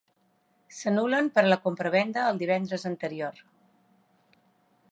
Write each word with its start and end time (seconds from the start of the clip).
S'anul·len 0.77 1.27
per 1.35 1.43
a 1.43 1.49
la 1.51 1.59
compravenda 1.65 2.23
el 2.31 2.39
divendres 2.45 2.87
anterior. 2.91 3.45